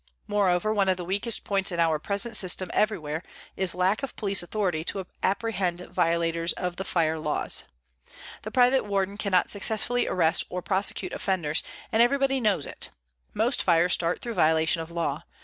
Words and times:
Moreover, 0.25 0.73
one 0.73 0.89
of 0.89 0.97
the 0.97 1.05
weakest 1.05 1.43
points 1.43 1.71
in 1.71 1.79
our 1.79 1.99
present 1.99 2.35
system 2.35 2.71
everywhere 2.73 3.21
is 3.55 3.75
lack 3.75 4.01
of 4.01 4.15
police 4.15 4.41
authority 4.41 4.83
to 4.85 5.05
apprehend 5.21 5.81
violators 5.81 6.53
of 6.53 6.77
the 6.77 6.83
fire 6.83 7.19
laws. 7.19 7.65
The 8.41 8.49
private 8.49 8.83
warden 8.83 9.15
cannot 9.17 9.51
successfully 9.51 10.07
arrest 10.07 10.43
or 10.49 10.63
prosecute 10.63 11.13
offenders, 11.13 11.61
and 11.91 12.01
everybody 12.01 12.39
knows 12.39 12.65
it. 12.65 12.89
Most 13.35 13.61
fires 13.61 13.93
start 13.93 14.23
through 14.23 14.33
violation 14.33 14.81
of 14.81 14.89
law. 14.89 15.21